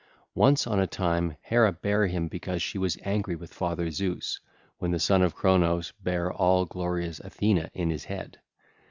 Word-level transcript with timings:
Once 0.33 0.65
on 0.65 0.79
a 0.79 0.87
time 0.87 1.35
Hera 1.43 1.71
bare 1.71 2.07
him 2.07 2.27
because 2.27 2.59
she 2.59 2.79
was 2.79 2.97
angry 3.03 3.35
with 3.35 3.53
father 3.53 3.91
Zeus, 3.91 4.39
when 4.79 4.89
the 4.89 4.97
Son 4.99 5.21
of 5.21 5.35
Cronos 5.35 5.93
bare 6.01 6.33
all 6.33 6.65
glorious 6.65 7.19
Athena 7.19 7.69
in 7.75 7.91
his 7.91 8.05
head. 8.05 8.39